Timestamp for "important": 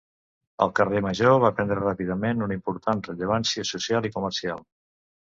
2.59-3.03